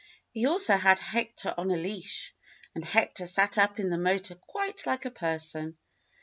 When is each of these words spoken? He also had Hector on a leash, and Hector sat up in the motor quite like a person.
He 0.31 0.47
also 0.47 0.77
had 0.77 0.97
Hector 0.97 1.53
on 1.59 1.69
a 1.69 1.75
leash, 1.75 2.33
and 2.73 2.83
Hector 2.83 3.27
sat 3.27 3.59
up 3.59 3.77
in 3.79 3.89
the 3.89 3.99
motor 3.99 4.33
quite 4.33 4.87
like 4.87 5.05
a 5.05 5.11
person. 5.11 5.77